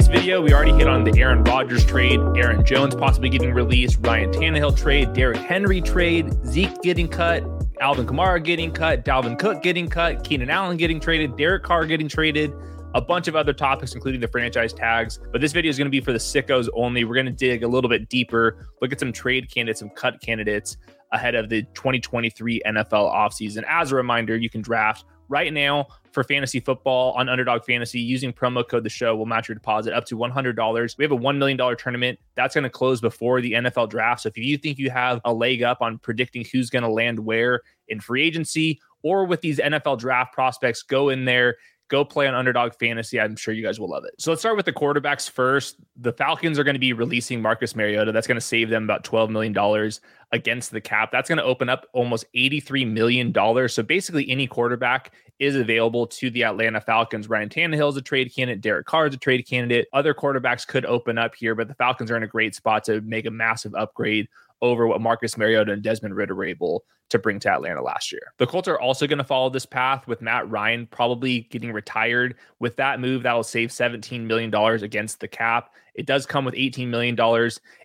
[0.00, 3.98] previous video, we already hit on the Aaron Rodgers trade, Aaron Jones possibly getting released,
[4.00, 7.44] Ryan Tannehill trade, Derrick Henry trade, Zeke getting cut,
[7.82, 12.08] Alvin Kamara getting cut, Dalvin Cook getting cut, Keenan Allen getting traded, Derek Carr getting
[12.08, 12.54] traded,
[12.94, 15.20] a bunch of other topics, including the franchise tags.
[15.32, 17.04] But this video is going to be for the sickos only.
[17.04, 20.22] We're going to dig a little bit deeper, look at some trade candidates, some cut
[20.22, 20.78] candidates
[21.12, 23.64] ahead of the 2023 NFL offseason.
[23.68, 28.32] As a reminder, you can draft right now for fantasy football on Underdog Fantasy using
[28.32, 30.98] promo code the show will match your deposit up to $100.
[30.98, 34.22] We have a $1 million tournament that's going to close before the NFL draft.
[34.22, 37.20] So if you think you have a leg up on predicting who's going to land
[37.20, 41.56] where in free agency or with these NFL draft prospects, go in there
[41.90, 43.20] go play on underdog fantasy.
[43.20, 44.14] I'm sure you guys will love it.
[44.18, 45.76] So let's start with the quarterbacks first.
[45.96, 48.12] The Falcons are going to be releasing Marcus Mariota.
[48.12, 49.92] That's going to save them about $12 million
[50.32, 51.10] against the cap.
[51.12, 53.34] That's going to open up almost $83 million.
[53.68, 57.28] So basically, any quarterback is available to the Atlanta Falcons.
[57.28, 58.60] Ryan Tannehill is a trade candidate.
[58.60, 59.88] Derek Carr is a trade candidate.
[59.92, 63.00] Other quarterbacks could open up here, but the Falcons are in a great spot to
[63.00, 64.28] make a massive upgrade
[64.62, 68.32] over what Marcus Mariota and Desmond Ridder were able to bring to Atlanta last year.
[68.38, 72.36] The Colts are also going to follow this path with Matt Ryan probably getting retired.
[72.60, 75.74] With that move, that will save $17 million against the cap.
[75.94, 77.16] It does come with $18 million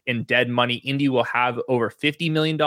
[0.05, 0.75] in dead money.
[0.75, 2.59] Indy will have over $50 million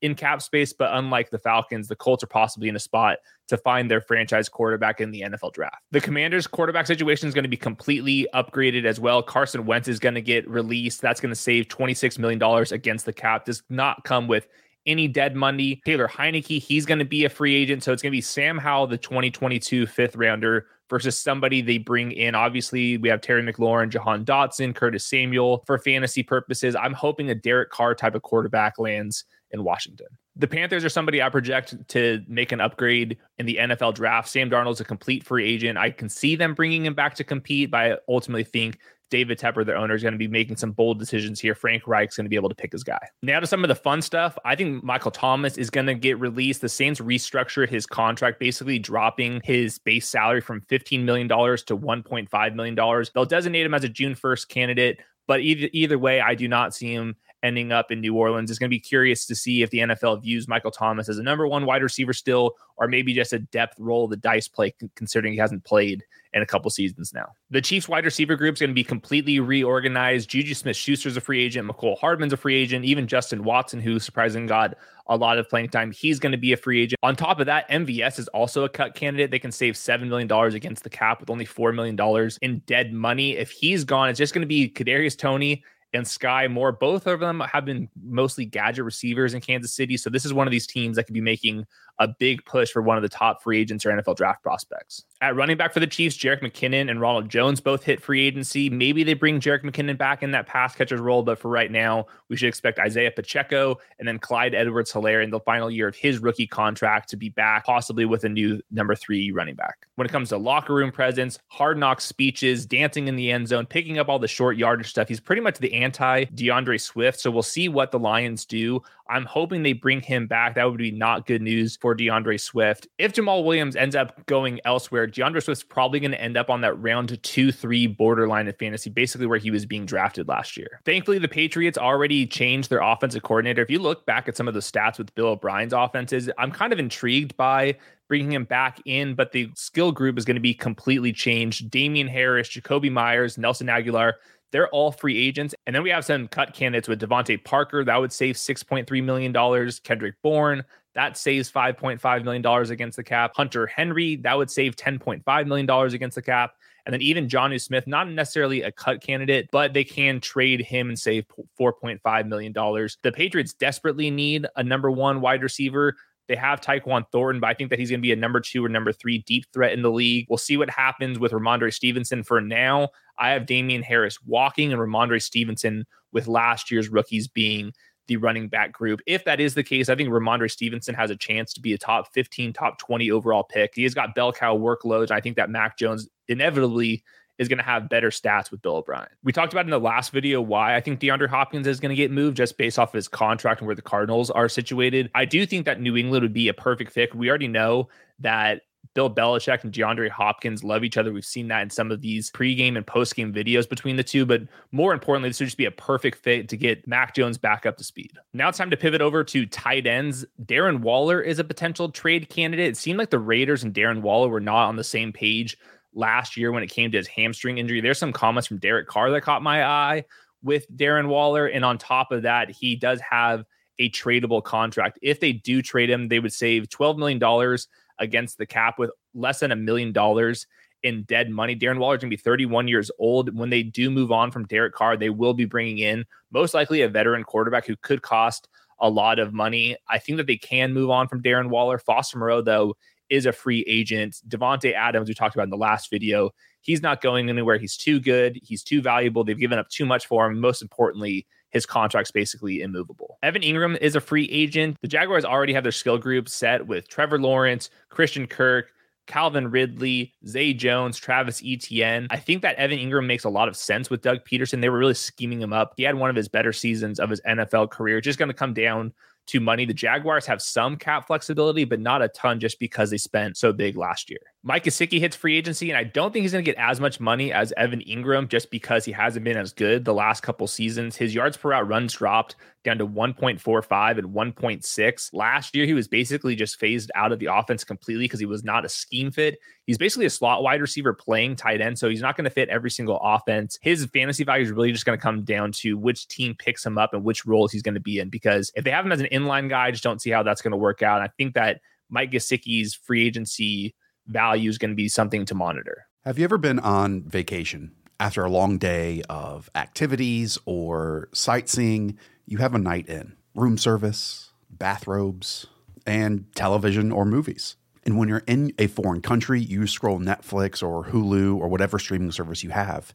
[0.00, 3.56] in cap space, but unlike the Falcons, the Colts are possibly in a spot to
[3.56, 5.82] find their franchise quarterback in the NFL draft.
[5.90, 9.22] The Commanders' quarterback situation is going to be completely upgraded as well.
[9.22, 11.00] Carson Wentz is going to get released.
[11.00, 13.44] That's going to save $26 million against the cap.
[13.44, 14.48] Does not come with
[14.86, 15.80] any dead money.
[15.84, 17.82] Taylor Heinicke, he's going to be a free agent.
[17.82, 22.12] So it's going to be Sam Howell, the 2022 fifth rounder, versus somebody they bring
[22.12, 22.34] in.
[22.34, 26.76] Obviously, we have Terry McLaurin, Jahan Dotson, Curtis Samuel for fantasy purposes.
[26.76, 30.08] I'm hoping a Derek Carr type of quarterback lands in Washington.
[30.36, 34.28] The Panthers are somebody I project to make an upgrade in the NFL draft.
[34.28, 35.78] Sam Darnold's a complete free agent.
[35.78, 38.78] I can see them bringing him back to compete, but I ultimately think
[39.12, 41.54] David Tepper, their owner, is going to be making some bold decisions here.
[41.54, 42.98] Frank Reich's going to be able to pick his guy.
[43.22, 44.38] Now to some of the fun stuff.
[44.42, 46.62] I think Michael Thomas is going to get released.
[46.62, 52.54] The Saints restructured his contract, basically dropping his base salary from $15 million to $1.5
[52.54, 53.04] million.
[53.14, 55.00] They'll designate him as a June 1st candidate.
[55.28, 58.50] But either, either way, I do not see him ending up in New Orleans.
[58.50, 61.22] It's going to be curious to see if the NFL views Michael Thomas as a
[61.22, 65.32] number one wide receiver still, or maybe just a depth roll the dice play, considering
[65.32, 66.04] he hasn't played
[66.34, 67.26] in a couple seasons now.
[67.50, 70.30] The Chiefs wide receiver group is going to be completely reorganized.
[70.30, 71.68] Juju Smith Schuster's a free agent.
[71.68, 72.84] Mecole Hardman's a free agent.
[72.84, 74.74] Even Justin Watson, who surprisingly got
[75.08, 76.98] a lot of playing time, he's going to be a free agent.
[77.02, 79.30] On top of that, MVS is also a cut candidate.
[79.30, 83.36] They can save $7 million against the cap with only $4 million in dead money.
[83.36, 86.72] If he's gone, it's just going to be Kadarius Toney and Sky Moore.
[86.72, 89.96] Both of them have been mostly gadget receivers in Kansas City.
[89.96, 91.66] So this is one of these teams that could be making
[91.98, 95.04] a big push for one of the top free agents or NFL draft prospects.
[95.20, 98.68] At running back for the Chiefs, Jerick McKinnon and Ronald Jones both hit free agency.
[98.68, 102.06] Maybe they bring Jerick McKinnon back in that pass catcher's role, but for right now,
[102.28, 105.94] we should expect Isaiah Pacheco and then Clyde Edwards Helaire in the final year of
[105.94, 109.86] his rookie contract to be back, possibly with a new number three running back.
[109.94, 113.66] When it comes to locker room presence, hard knock speeches, dancing in the end zone,
[113.66, 117.20] picking up all the short yardage stuff, he's pretty much the anti D'Andre Swift.
[117.20, 118.82] So we'll see what the Lions do.
[119.08, 120.54] I'm hoping they bring him back.
[120.54, 122.88] That would be not good news for D'Andre Swift.
[122.98, 126.62] If Jamal Williams ends up going elsewhere, D'Andre Swift's probably going to end up on
[126.62, 130.80] that round two, three borderline of fantasy, basically where he was being drafted last year.
[130.84, 133.62] Thankfully, the Patriots already changed their offensive coordinator.
[133.62, 136.72] If you look back at some of the stats with Bill O'Brien's offenses, I'm kind
[136.72, 137.76] of intrigued by
[138.08, 141.70] bringing him back in, but the skill group is going to be completely changed.
[141.70, 144.14] Damien Harris, Jakobi Meyers, Nelson Agholor,
[144.52, 145.54] they're all free agents.
[145.66, 147.84] And then we have some cut candidates with DeVante Parker.
[147.84, 149.70] That would save $6.3 million.
[149.82, 150.62] Kendrick Bourne,
[150.94, 153.32] that saves $5.5 million against the cap.
[153.34, 156.52] Hunter Henry, that would save $10.5 million against the cap.
[156.84, 160.88] And then even Jonnu Smith, not necessarily a cut candidate, but they can trade him
[160.88, 161.24] and save
[161.58, 162.52] $4.5 million.
[162.52, 165.94] The Patriots desperately need a number one wide receiver.
[166.32, 168.64] They have Tyquan Thornton, but I think that he's going to be a number two
[168.64, 170.24] or number three deep threat in the league.
[170.30, 172.22] We'll see what happens with Rhamondre Stevenson.
[172.22, 172.88] For now,
[173.18, 177.74] I have Damien Harris walking and Rhamondre Stevenson with last year's rookies being
[178.06, 179.00] the running back group.
[179.06, 181.78] If that is the case, I think Rhamondre Stevenson has a chance to be a
[181.78, 183.72] top 15, top 20 overall pick.
[183.74, 185.10] He has got bell cow workloads.
[185.10, 187.04] I think that Mac Jones inevitably
[187.38, 189.08] is going to have better stats with Bill O'Brien.
[189.24, 191.96] We talked about in the last video why I think DeAndre Hopkins is going to
[191.96, 195.10] get moved just based off of his contract and where the Cardinals are situated.
[195.14, 197.14] I do think that New England would be a perfect fit.
[197.14, 197.88] We already know
[198.20, 198.62] that
[198.94, 201.12] Bill Belichick and DeAndre Hopkins love each other.
[201.12, 204.26] We've seen that in some of these pregame and postgame videos between the two.
[204.26, 207.64] But more importantly, this would just be a perfect fit to get Mac Jones back
[207.64, 208.12] up to speed.
[208.34, 210.24] Now it's time to pivot over to tight ends.
[210.44, 212.68] Darren Waller is a potential trade candidate.
[212.68, 215.56] It seemed like the Raiders and Darren Waller were not on the same page
[215.94, 217.80] last year when it came to his hamstring injury.
[217.80, 220.04] There's some comments from Derek Carr that caught my eye
[220.42, 221.46] with Darren Waller.
[221.46, 223.44] And on top of that, he does have
[223.78, 224.98] a tradable contract.
[225.02, 227.58] If they do trade him, they would save $12 million
[227.98, 230.46] against the cap with less than a million dollars
[230.82, 231.56] in dead money.
[231.56, 233.36] Darren Waller is going to be 31 years old.
[233.36, 236.82] When they do move on from Derek Carr, they will be bringing in most likely
[236.82, 238.48] a veteran quarterback who could cost
[238.80, 239.76] a lot of money.
[239.88, 241.78] I think that they can move on from Darren Waller.
[241.78, 242.76] Foster Moreau, though,
[243.12, 244.16] is a free agent.
[244.26, 246.30] Davante Adams, we talked about in the last video,
[246.62, 247.58] he's not going anywhere.
[247.58, 248.40] He's too good.
[248.42, 249.22] He's too valuable.
[249.22, 250.40] They've given up too much for him.
[250.40, 253.18] Most importantly, his contract's basically immovable.
[253.22, 254.78] Evan Engram is a free agent.
[254.80, 258.72] The Jaguars already have their skill group set with Trevor Lawrence, Christian Kirk,
[259.06, 262.06] Calvin Ridley, Zay Jones, Travis Etienne.
[262.10, 264.62] I think that Evan Engram makes a lot of sense with Doug Pederson.
[264.62, 265.74] They were really scheming him up.
[265.76, 268.00] He had one of his better seasons of his NFL career.
[268.00, 268.94] Just going to come down
[269.26, 269.64] to money.
[269.64, 273.52] The Jaguars have some cap flexibility, but not a ton just because they spent so
[273.52, 274.31] big last year.
[274.44, 276.98] Mike Gesicki hits free agency, and I don't think he's going to get as much
[276.98, 280.96] money as Evan Engram just because he hasn't been as good the last couple seasons.
[280.96, 282.34] His yards per route runs dropped
[282.64, 285.10] down to 1.45 and 1.6.
[285.12, 288.42] Last year, he was basically just phased out of the offense completely because he was
[288.42, 289.38] not a scheme fit.
[289.64, 292.48] He's basically a slot wide receiver playing tight end, so he's not going to fit
[292.48, 293.60] every single offense.
[293.62, 296.78] His fantasy value is really just going to come down to which team picks him
[296.78, 298.08] up and which roles he's going to be in.
[298.08, 300.42] Because if they have him as an inline guy, I just don't see how that's
[300.42, 301.00] going to work out.
[301.00, 303.76] And I think that Mike Gesicki's free agency
[304.12, 305.86] value is going to be something to monitor.
[306.04, 311.98] Have you ever been on vacation after a long day of activities or sightseeing?
[312.26, 315.46] You have a night in, room service, bathrobes,
[315.86, 317.56] and television or movies.
[317.84, 322.12] And when you're in a foreign country, you scroll Netflix or Hulu or whatever streaming
[322.12, 322.94] service you have,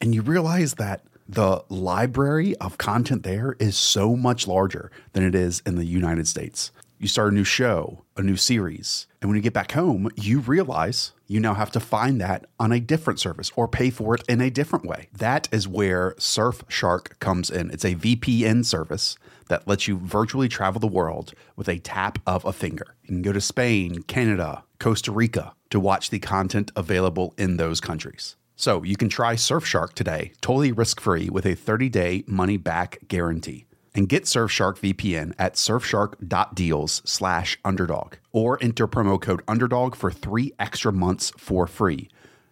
[0.00, 5.34] and you realize that the library of content there is so much larger than it
[5.34, 6.72] is in the United States
[7.02, 9.08] you start a new show, a new series.
[9.20, 12.70] And when you get back home, you realize you now have to find that on
[12.70, 15.08] a different service or pay for it in a different way.
[15.12, 17.72] That is where Surfshark comes in.
[17.72, 19.16] It's a VPN service
[19.48, 22.94] that lets you virtually travel the world with a tap of a finger.
[23.02, 27.80] You can go to Spain, Canada, Costa Rica to watch the content available in those
[27.80, 28.36] countries.
[28.54, 32.98] So you can try Surfshark today, totally risk free with a 30 day money back
[33.08, 40.10] guarantee and get Surfshark VPN at surfshark.deals slash underdog or enter promo code underdog for
[40.10, 42.08] three extra months for free.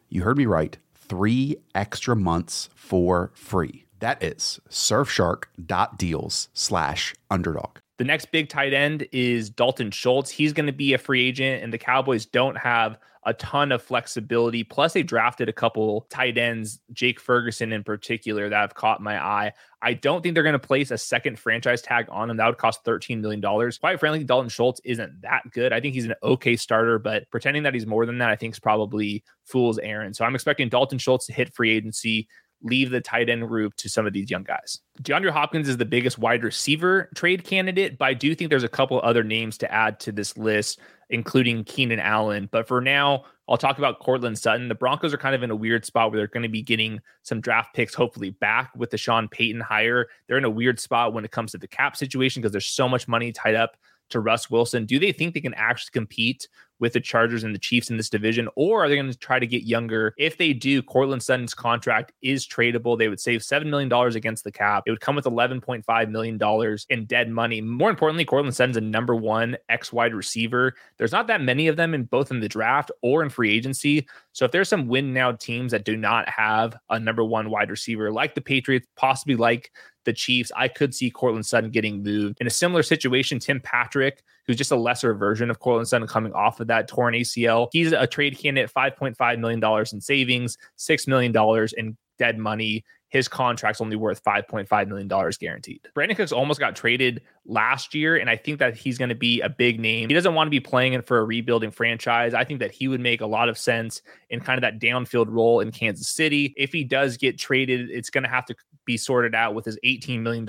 [0.08, 0.76] You heard me right.
[0.94, 3.84] Three extra months for free.
[4.00, 7.78] That is surfshark.deals slash underdog.
[8.00, 10.30] The next big tight end is Dalton Schultz.
[10.30, 13.82] He's going to be a free agent, and the Cowboys don't have a ton of
[13.82, 14.64] flexibility.
[14.64, 19.22] Plus, they drafted a couple tight ends, Jake Ferguson in particular, that have caught my
[19.22, 19.52] eye.
[19.82, 22.38] I don't think they're going to place a second franchise tag on him.
[22.38, 23.42] That would cost $13 million.
[23.42, 25.74] Quite frankly, Dalton Schultz isn't that good.
[25.74, 28.54] I think he's an okay starter, but pretending that he's more than that, I think
[28.54, 30.16] is probably fool's errand.
[30.16, 32.28] So I'm expecting Dalton Schultz to hit free agency
[32.62, 34.80] leave the tight end group to some of these young guys.
[35.02, 38.68] DeAndre Hopkins is the biggest wide receiver trade candidate, but I do think there's a
[38.68, 40.80] couple other names to add to this list
[41.10, 42.48] including Keenan Allen.
[42.50, 44.68] But for now, I'll talk about Courtland Sutton.
[44.68, 47.00] The Broncos are kind of in a weird spot where they're going to be getting
[47.22, 50.06] some draft picks, hopefully back with the Sean Payton hire.
[50.26, 52.88] They're in a weird spot when it comes to the cap situation because there's so
[52.88, 53.76] much money tied up
[54.10, 54.86] to Russ Wilson.
[54.86, 56.48] Do they think they can actually compete
[56.80, 59.38] with the Chargers and the Chiefs in this division, or are they going to try
[59.38, 60.14] to get younger?
[60.16, 62.98] If they do, Courtland Sutton's contract is tradable.
[62.98, 64.84] They would save $7 million against the cap.
[64.86, 67.60] It would come with $11.5 million in dead money.
[67.60, 70.74] More importantly, Courtland Sutton's a number one X wide receiver.
[70.96, 74.08] There's not that many of them in both in the draft or in free agency.
[74.32, 77.70] So if there's some win now teams that do not have a number one wide
[77.70, 79.70] receiver, like the Patriots, possibly like
[80.04, 82.38] the Chiefs, I could see Courtland Sutton getting moved.
[82.40, 86.32] In a similar situation, Tim Patrick, who's just a lesser version of Courtland Sutton coming
[86.32, 91.34] off of that torn ACL, he's a trade candidate, $5.5 million in savings, $6 million
[91.76, 95.80] in dead money his contract's only worth $5.5 million guaranteed.
[95.94, 99.40] Brandin Cooks almost got traded last year, and I think that he's going to be
[99.40, 100.08] a big name.
[100.08, 102.34] He doesn't want to be playing it for a rebuilding franchise.
[102.34, 105.26] I think that he would make a lot of sense in kind of that downfield
[105.28, 106.54] role in Kansas City.
[106.56, 108.54] If he does get traded, it's going to have to
[108.84, 110.44] be sorted out with his $18 million.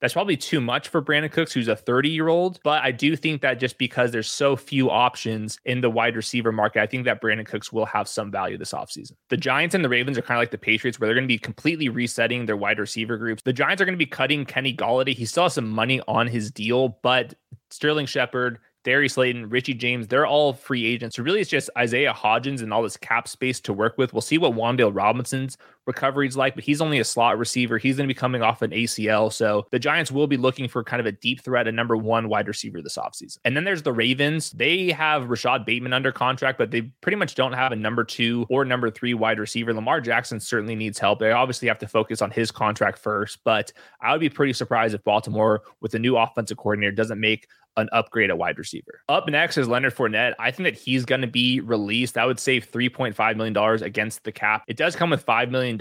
[0.00, 2.60] That's probably too much for Brandin Cooks, who's a 30 year old.
[2.64, 6.50] But I do think that just because there's so few options in the wide receiver
[6.50, 9.12] market, I think that Brandin Cooks will have some value this offseason.
[9.28, 11.28] The Giants and the Ravens are kind of like the Patriots, where they're going to
[11.28, 13.42] be completely resetting their wide receiver groups.
[13.42, 15.14] The Giants are going to be cutting Kenny Golladay.
[15.14, 17.34] He still has some money on his deal, but
[17.70, 21.16] Sterling Shepard, Darius Slayton, Richie James, they're all free agents.
[21.16, 24.12] So really, it's just Isaiah Hodgins and all this cap space to work with.
[24.12, 27.78] We'll see what Wan'Dale Robinson's recovery's like, but he's only a slot receiver.
[27.78, 29.32] He's going to be coming off an ACL.
[29.32, 32.28] So the Giants will be looking for kind of a deep threat, a number one
[32.28, 33.38] wide receiver this offseason.
[33.44, 34.52] And then there's the Ravens.
[34.52, 38.46] They have Rashod Bateman under contract, but they pretty much don't have a number two
[38.48, 39.74] or number three wide receiver.
[39.74, 41.18] Lamar Jackson certainly needs help.
[41.18, 44.94] They obviously have to focus on his contract first, but I would be pretty surprised
[44.94, 49.02] if Baltimore, with a new offensive coordinator, doesn't make an upgrade at wide receiver.
[49.08, 50.34] Up next is Leonard Fournette.
[50.38, 52.14] I think that he's going to be released.
[52.14, 54.64] That would save $3.5 million against the cap.
[54.66, 55.77] It does come with $5 million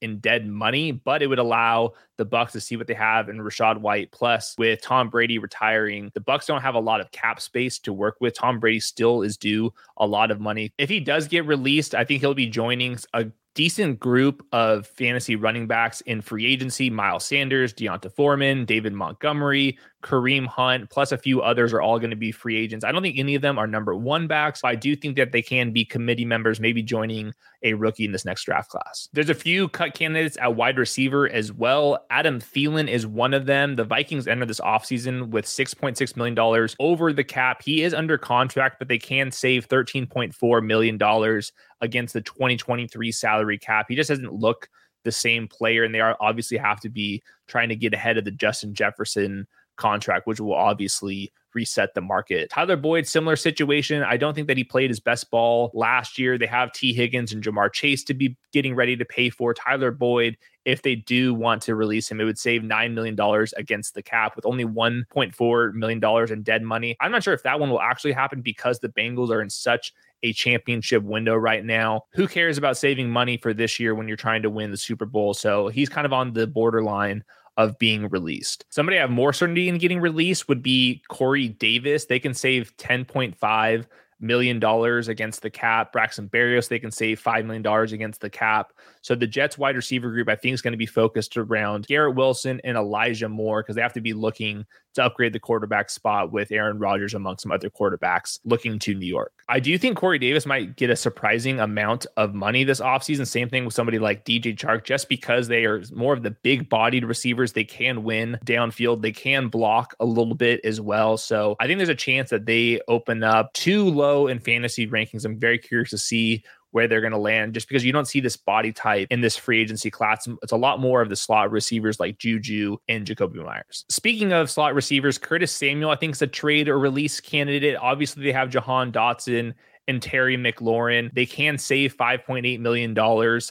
[0.00, 3.38] in dead money, but it would allow the Bucs to see what they have in
[3.38, 4.10] Rachaad White.
[4.12, 7.92] Plus, with Tom Brady retiring, the Bucs don't have a lot of cap space to
[7.92, 8.34] work with.
[8.34, 10.72] Tom Brady still is due a lot of money.
[10.78, 15.34] If he does get released, I think he'll be joining a decent group of fantasy
[15.34, 16.90] running backs in free agency.
[16.90, 22.10] Miles Sanders, D'Onta Foreman, David Montgomery, Kareem Hunt, plus a few others are all going
[22.10, 22.84] to be free agents.
[22.84, 25.42] I don't think any of them are number one backs, I do think that they
[25.42, 27.32] can be committee members, maybe joining
[27.64, 29.08] a rookie in this next draft class.
[29.12, 32.06] There's a few cut candidates at wide receiver as well.
[32.10, 33.74] Adam Thielen is one of them.
[33.74, 37.62] The Vikings enter this offseason with $6.6 million over the cap.
[37.62, 41.42] He is under contract, but they can save $13.4 million
[41.80, 43.86] against the 2023 salary cap.
[43.88, 44.68] He just doesn't look
[45.04, 48.24] the same player, and they are obviously have to be trying to get ahead of
[48.24, 49.46] the Justin Jefferson
[49.78, 52.50] contract, which will obviously reset the market.
[52.50, 54.02] Tyler Boyd, similar situation.
[54.02, 56.36] I don't think that he played his best ball last year.
[56.36, 59.54] They have Tee Higgins and Ja'Marr Chase to be getting ready to pay for.
[59.54, 63.16] Tyler Boyd, if they do want to release him, it would save $9 million
[63.56, 66.96] against the cap with only $1.4 million in dead money.
[67.00, 69.94] I'm not sure if that one will actually happen because the Bengals are in such
[70.22, 72.02] a championship window right now.
[72.12, 75.06] Who cares about saving money for this year when you're trying to win the Super
[75.06, 75.32] Bowl?
[75.32, 77.24] So he's kind of on the borderline
[77.58, 78.64] of being released.
[78.70, 82.06] Somebody I have more certainty in getting released would be Corey Davis.
[82.06, 83.84] They can save 10.5
[84.20, 85.92] million dollars against the cap.
[85.92, 88.72] Braxton Berrios, they can save five million dollars against the cap.
[89.02, 92.16] So the Jets wide receiver group, I think, is going to be focused around Garrett
[92.16, 96.32] Wilson and Elijah Moore because they have to be looking to upgrade the quarterback spot
[96.32, 99.37] with Aaron Rodgers among some other quarterbacks looking to New York.
[99.50, 103.26] I do think Corey Davis might get a surprising amount of money this offseason.
[103.26, 106.68] Same thing with somebody like DJ Chark, just because they are more of the big
[106.68, 107.54] bodied receivers.
[107.54, 111.16] They can win downfield, they can block a little bit as well.
[111.16, 115.24] So I think there's a chance that they open up too low in fantasy rankings.
[115.24, 118.20] I'm very curious to see where they're going to land just because you don't see
[118.20, 120.28] this body type in this free agency class.
[120.42, 123.84] It's a lot more of the slot receivers like Juju and Jakobi Meyers.
[123.88, 127.76] Speaking of slot receivers, Curtis Samuel, I think, is a trade or release candidate.
[127.76, 129.54] Obviously, they have Jahan Dotson
[129.88, 131.12] and Terry McLaurin.
[131.14, 132.96] They can save $5.8 million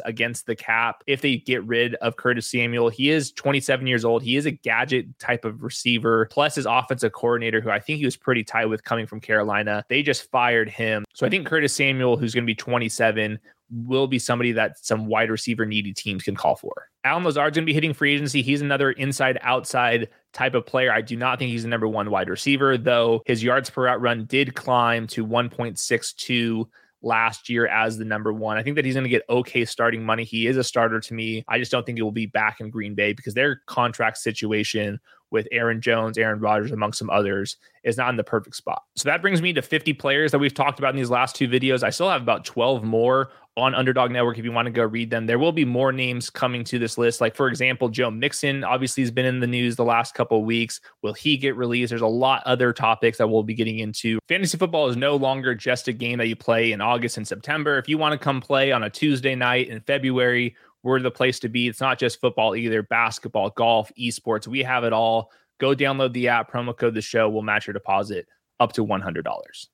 [0.05, 2.89] against the cap if they get rid of Curtis Samuel.
[2.89, 4.23] He is 27 years old.
[4.23, 8.05] He is a gadget type of receiver, plus his offensive coordinator, who I think he
[8.05, 9.83] was pretty tight with coming from Carolina.
[9.89, 11.03] They just fired him.
[11.13, 13.39] So I think Curtis Samuel, who's going to be 27,
[13.69, 16.89] will be somebody that some wide receiver needy teams can call for.
[17.03, 18.41] Allen Lazard's going to be hitting free agency.
[18.41, 20.91] He's another inside outside type of player.
[20.91, 24.01] I do not think he's the number one wide receiver, though his yards per out
[24.01, 26.65] run did climb to 1.62
[27.01, 28.57] last year as the number one.
[28.57, 30.23] I think that he's going to get okay starting money.
[30.23, 31.43] He is a starter to me.
[31.47, 34.99] I just don't think he will be back in Green Bay because their contract situation
[35.29, 38.83] with Aaron Jones, Aaron Rodgers, among some others, is not in the perfect spot.
[38.95, 41.47] So that brings me to 50 players that we've talked about in these last two
[41.47, 41.83] videos.
[41.83, 45.09] I still have about 12 more on Underdog Network if you want to go read
[45.09, 45.25] them.
[45.25, 47.19] There will be more names coming to this list.
[47.19, 50.45] Like, for example, Joe Mixon obviously has been in the news the last couple of
[50.45, 50.79] weeks.
[51.01, 51.89] Will he get released?
[51.89, 54.19] There's a lot other topics that we'll be getting into.
[54.29, 57.79] Fantasy football is no longer just a game that you play in August and September.
[57.79, 61.39] If you want to come play on a Tuesday night in February, we're the place
[61.39, 61.67] to be.
[61.67, 64.47] It's not just football either, basketball, golf, esports.
[64.47, 65.31] We have it all.
[65.59, 67.27] Go download the app, promo code the show.
[67.27, 68.27] We'll match your deposit
[68.59, 69.65] up to $100.